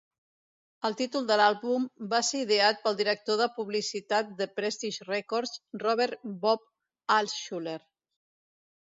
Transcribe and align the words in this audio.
El 0.87 0.93
títol 0.99 1.25
de 1.31 1.35
l'àlbum 1.39 1.83
va 2.13 2.21
ser 2.29 2.39
ideat 2.45 2.79
pel 2.85 2.95
director 3.01 3.37
de 3.41 3.47
publicitat 3.57 4.31
de 4.39 4.47
Prestige 4.59 5.05
Records, 5.09 5.53
Robert 5.83 6.25
"Bob" 6.47 6.65
Altshuler. 7.17 7.77